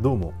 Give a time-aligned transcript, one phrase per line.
[0.00, 0.34] どうも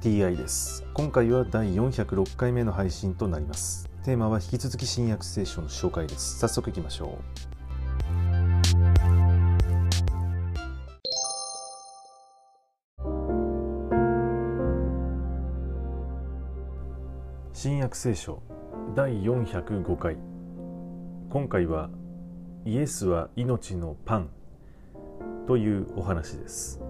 [0.00, 0.86] TI です。
[0.94, 3.90] 今回は第406回目の配信となります。
[4.04, 6.38] テーマは引き続き新約聖書の紹介です。
[6.38, 7.50] 早速いきましょう。
[17.52, 18.40] 新約聖書
[18.94, 20.16] 第405回。
[21.30, 21.90] 今回は
[22.64, 24.30] イエスは命のパン
[25.48, 26.80] というお話です。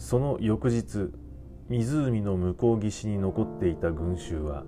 [0.00, 1.10] その翌日
[1.68, 4.64] 湖の向こう岸に残っていた群衆は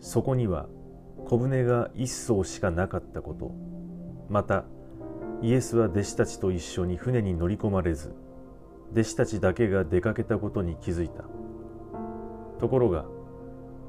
[0.00, 0.68] そこには
[1.26, 3.50] 小舟が一艘しかなかったこと
[4.28, 4.66] また
[5.40, 8.14] イエスは弟子たちと一緒に船に乗り込まれず
[8.92, 11.24] 弟子たちだけが出かけたことに気づいた。
[12.58, 13.06] ところが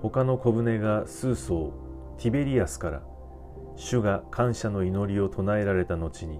[0.01, 1.73] 他の小舟が数艘
[2.17, 3.03] ティベリアスから
[3.75, 6.39] 主が感謝の祈りを唱えられた後に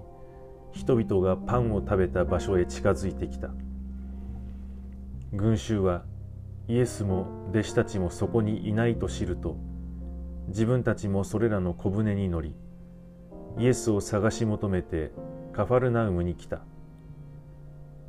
[0.72, 3.50] 人々がパンを食べた場所へ近づいてきた。
[5.32, 6.04] 群衆は
[6.66, 9.56] イエスも弟子たちもそこにいないと知ると
[10.48, 12.54] 自分たちもそれらの小舟に乗り
[13.58, 15.12] イエスを探し求めて
[15.52, 16.60] カファルナウムに来た。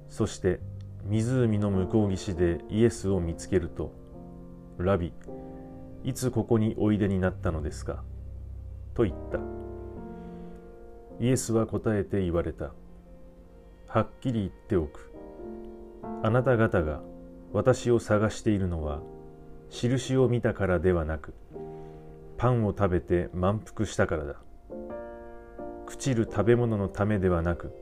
[0.10, 0.60] そして
[1.06, 3.92] 湖の向こう岸でイエスを見つけると
[4.78, 5.14] 「ラビ
[6.04, 8.04] いつここにおいでになったのですか?」
[8.94, 9.40] と言った。
[11.20, 12.74] イエスは答えて言われた。
[13.88, 15.11] はっきり言っておく。
[16.24, 17.02] あなた方が
[17.54, 19.02] 私を探しているのは
[19.70, 21.34] 印を見たからではなく
[22.38, 24.36] パンを食べて満腹したからだ。
[25.88, 27.74] 朽ちる食べ物のためではなく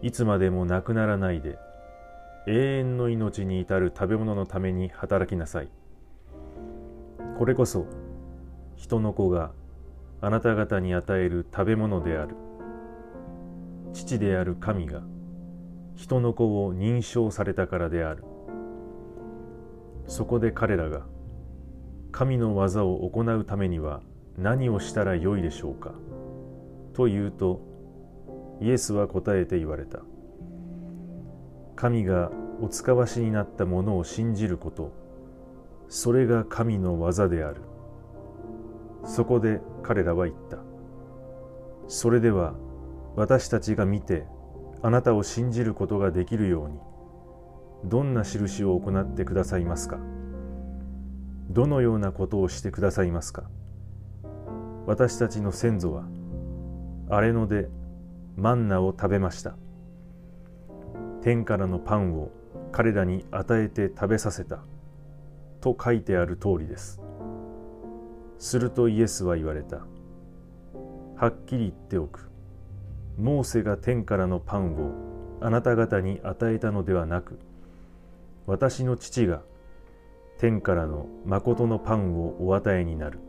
[0.00, 1.58] いつまでもなくならないで
[2.48, 5.68] 永遠の命に至る食べ物のために働きなさい。
[7.38, 7.86] これこそ
[8.76, 9.52] 人の子が
[10.20, 12.34] あなた方に与える食べ物である。
[13.92, 15.02] 父である神が
[15.94, 18.24] 人の子を認証されたからである。
[20.06, 21.02] そこで彼らが
[22.10, 24.02] 神の技を行うためには
[24.36, 25.92] 何をしたらよいでしょうか
[26.92, 27.60] と言うと
[28.60, 30.00] イエスは答えて言われた。
[31.76, 32.30] 神が
[32.60, 34.92] お使わしになったものを信じること
[35.88, 37.62] それが神の技である。
[39.04, 40.58] そこで彼らは言った。
[41.88, 42.54] それでは
[43.16, 44.26] 私たちが見て
[44.82, 46.78] あなたを信じることができるように
[47.84, 49.98] どんな印を行ってくださいますか？
[51.50, 53.44] どのようなことをしてくださいますか？
[54.86, 56.04] 私たちの先祖は
[57.08, 57.68] 荒れ野で
[58.36, 59.54] マンナを食べました。
[61.22, 62.30] 天からのパンを
[62.72, 64.64] 彼らに与えて食べさせた。
[65.60, 67.00] と書いてある通りです。
[68.40, 69.76] するとイエスは言われた。
[71.14, 72.31] はっきり言っておく。
[73.18, 74.92] モーセが天からのパンを
[75.40, 77.38] あなた方に与えたのではなく
[78.46, 79.42] 私の父が
[80.38, 83.20] 天からの誠のパンをお与えになる。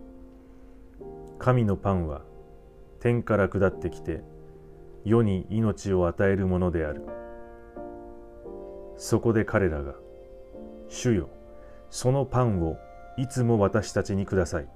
[1.38, 2.22] 神のパンは
[3.00, 4.24] 天から下ってきて
[5.04, 7.04] 世に命を与えるものである。
[8.96, 9.94] そこで彼らが
[10.88, 11.30] 「主よ
[11.90, 12.78] そのパンを
[13.18, 14.68] いつも私たちにください」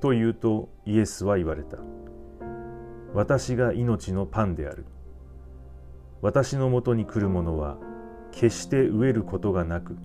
[0.00, 1.78] と言うとイエスは言われた。
[3.14, 4.84] 私が命のパンである。
[6.20, 7.78] 私のもとに来る者は
[8.32, 9.96] 決して飢えることがなく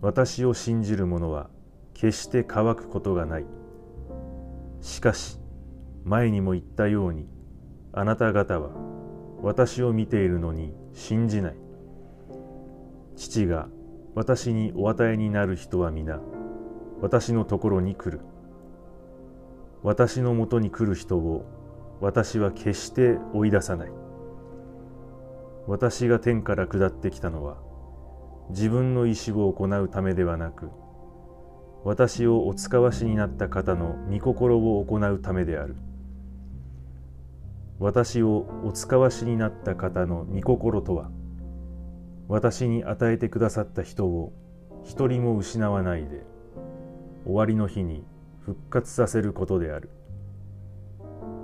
[0.00, 1.50] 私を信じる者は
[1.94, 3.46] 決して乾くことがない。
[4.80, 5.40] しかし
[6.04, 7.28] 前にも言ったように
[7.92, 8.70] あなた方は
[9.42, 11.56] 私を見ているのに信じない。
[13.16, 13.68] 父が
[14.14, 16.20] 私にお与えになる人は皆
[17.00, 18.20] 私のところに来る。
[19.82, 21.44] 私のもとに来る人を
[22.00, 23.92] 私は決して追い出さない。
[25.66, 27.58] 私が天から下ってきたのは
[28.50, 30.70] 自分の意志を行うためではなく
[31.84, 35.76] 私をお使わしになった方の御心を行うためである。
[37.78, 41.10] 私をお使わしになった方の御心とは
[42.26, 44.32] 私に与えてくださった人を
[44.84, 46.24] 一人も失わないで
[47.24, 48.04] 終わりの日に
[48.40, 49.90] 復活させることである。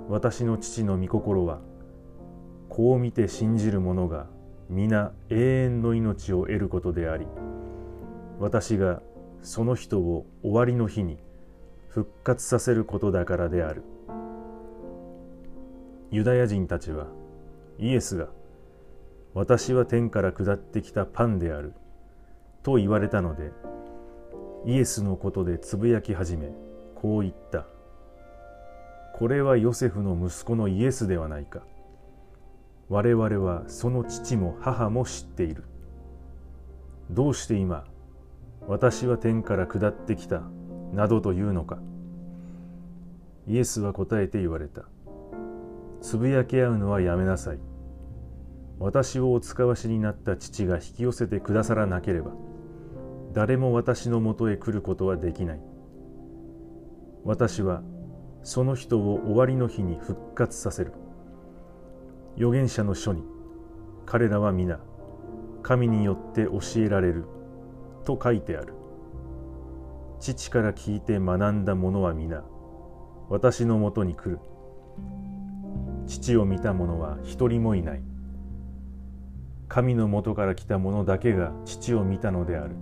[0.09, 1.59] 私の父の御心は
[2.69, 4.27] こう見て信じる者が
[4.69, 7.25] 皆永遠の命を得ることであり
[8.39, 9.01] 私が
[9.41, 11.17] その人を終わりの日に
[11.89, 13.83] 復活させることだからである。
[16.11, 17.07] ユダヤ人たちは
[17.79, 18.27] イエスが
[19.33, 21.73] 私は天から下ってきたパンである
[22.63, 23.51] と言われたので
[24.65, 26.51] イエスのことでつぶやき始め
[26.95, 27.65] こう言った。
[29.17, 31.61] これはヨセフの息子のイエスではないか。
[32.89, 35.63] 我々はその父も母も知っている。
[37.09, 37.85] どうして今
[38.67, 40.41] 私は天から下ってきた
[40.91, 41.79] などと言うのか。
[43.47, 44.83] イエスは答えて言われた。
[46.01, 47.59] つぶやき合うのはやめなさい。
[48.79, 52.31] 私をお使わしになった父が引き寄せてくださらなければ
[53.31, 55.61] 誰も私のもとへ来ることはできない。
[57.23, 57.81] 私は
[58.45, 60.93] その人を終わりの日に復活させる。
[62.35, 63.23] 預言者の書に
[64.05, 64.79] 彼らは皆
[65.63, 67.25] 神によって教えられる
[68.03, 68.75] と書いてある。
[70.19, 72.43] 父から聞いて学んだ者は皆
[73.29, 74.39] 私のもとに来る。
[76.05, 78.03] 父を見た者は一人もいない。
[79.67, 82.75] 神のもとから来た者だけが父を見たのである。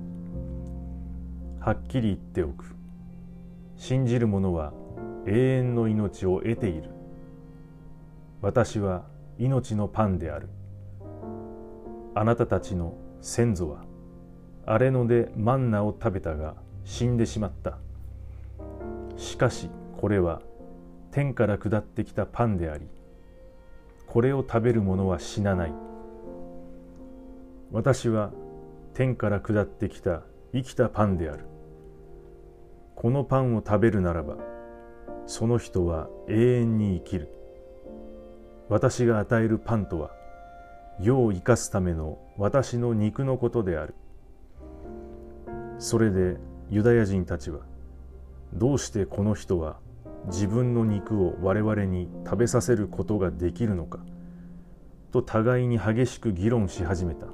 [1.62, 2.76] はっきり言っておく。
[3.78, 4.74] 信じる者は
[5.26, 6.90] 永遠の命を得ている。
[8.42, 9.06] 私は
[9.40, 10.50] 命のパンである。
[12.16, 13.86] あなたたちの先祖は
[14.66, 17.78] 荒れ野でマンナを食べたが死んでしまった。
[19.16, 20.42] しかしこれは
[21.12, 22.88] 天から下ってきたパンであり
[24.08, 25.74] これを食べる者は死なない。
[27.72, 28.32] 私は
[28.94, 30.22] 天から下ってきた
[30.54, 31.46] 生きたパンである。
[32.96, 34.38] このパンを食べるならば
[35.26, 37.30] その人は永遠に生きる。
[38.70, 40.12] 私が与えるパンとは
[41.00, 43.96] 世を生かすための私の肉のことである。
[45.80, 46.38] それで
[46.70, 47.60] ユダヤ人たちは
[48.54, 49.78] どうしてこの人は
[50.28, 54.00] 自分の肉を我々に食べさせることができるのか
[55.12, 57.28] と互いに激しく議論し始めた。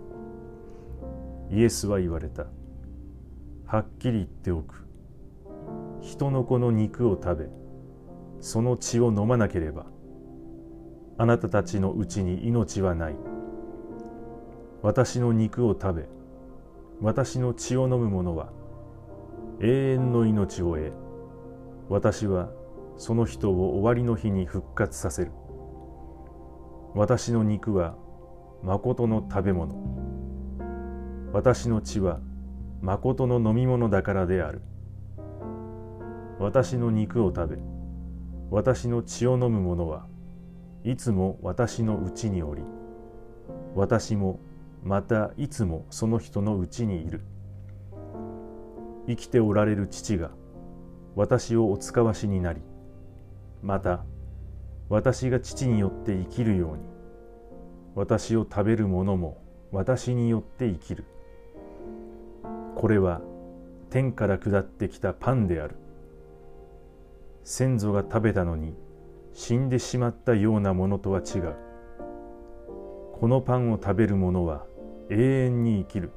[1.51, 2.45] イエスは言われた。
[3.65, 4.85] はっきり言っておく。
[6.01, 7.49] 人の子の肉を食べ
[8.41, 9.85] その血を飲まなければ
[11.17, 13.15] あなたたちのうちに命はない。
[14.81, 16.05] 私の肉を食べ
[17.01, 18.53] 私の血を飲む者は
[19.61, 20.93] 永遠の命を得
[21.89, 22.49] 私は
[22.95, 25.31] その人を終わりの日に復活させる。
[26.95, 27.95] 私の肉は
[28.63, 29.75] 誠の食べ物。
[31.33, 32.19] 私の血は
[32.81, 34.61] 誠の飲み物だからである。
[36.39, 37.68] 私の肉を食べ
[38.51, 40.07] 私の血を飲む者は
[40.83, 42.63] いつも私のうちにおり
[43.75, 44.39] 私も
[44.83, 47.21] またいつもその人のうちにいる。
[49.07, 50.31] 生きておられる父が
[51.15, 52.61] 私をお使わしになり
[53.63, 54.03] また
[54.87, 56.83] 私が父によって生きるように
[57.95, 61.05] 私を食べる者も私によって生きる。
[62.75, 63.21] これは
[63.89, 65.75] 天から下ってきたパンである。
[67.43, 68.75] 先祖が食べたのに
[69.33, 71.55] 死んでしまったようなものとは違う。
[73.19, 74.65] このパンを食べる者は
[75.09, 76.11] 永遠に生きる。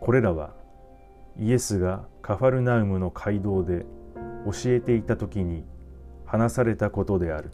[0.00, 0.54] これらは
[1.38, 3.84] イエスがカファルナウムの街道で
[4.44, 5.64] 教えていた時に
[6.24, 7.50] 話されたことである。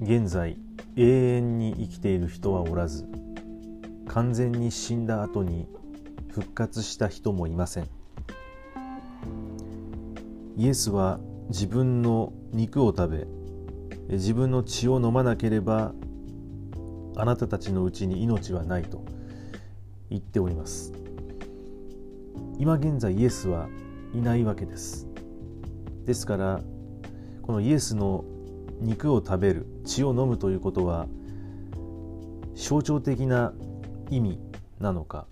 [0.00, 0.56] 現在
[0.94, 3.08] 永遠に生きている人はおらず
[4.06, 5.66] 完全に死んだ後に
[6.30, 7.88] 復活した人もいません。
[10.56, 13.08] イエスは自分の肉を食
[14.08, 15.92] べ自分の血を飲まなければ
[17.16, 19.04] あなたたちのうちに命はないと
[20.10, 20.92] 言っております。
[22.58, 23.68] 今現在イエスは
[24.14, 25.08] いないわけです。
[26.04, 26.60] ですから
[27.42, 28.24] このイエスの
[28.80, 31.06] 肉を食べる血を飲むということは
[32.54, 33.52] 象徴的な
[34.10, 34.40] 意味
[34.80, 35.26] なのか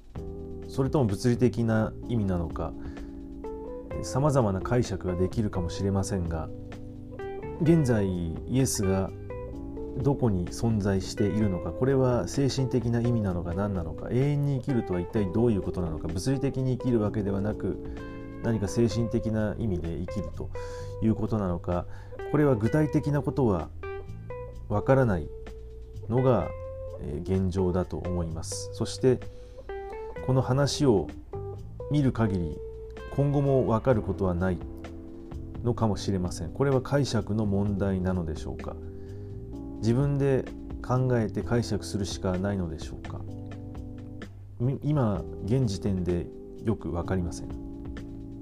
[0.69, 2.73] それとも物理的な意味なのか
[4.03, 6.49] さまざまな解釈ができるかもしれませんが
[7.62, 9.11] 現在イエスが
[10.03, 17.79] どこに存在しているのかこれは精神的な意味なのか何なのか永遠に生きるとは一体どういうことなのか物理的に生きるわけではなく
[18.43, 20.50] 何か精神的な意味で生きると
[21.02, 21.87] いうことなのか
[22.31, 23.69] これは具体的なことは
[24.69, 25.28] わからない
[26.09, 26.49] のが
[27.23, 28.71] 現状だと思います。
[28.73, 29.21] そして
[30.26, 31.07] この話を
[31.90, 32.59] 見る限り
[33.14, 34.59] 今後も分かることはない
[35.62, 36.52] のかもしれません。
[36.52, 38.76] これは解釈の問題なのでしょうか。
[39.78, 40.45] 自分で
[40.85, 43.21] 考えて解釈するしかないのでしょうか。
[44.83, 46.26] 今現時点で
[46.64, 47.65] よく分かりません。